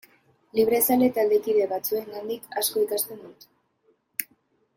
[0.59, 3.47] Librezale taldekide batzuengandik asko ikasten dut.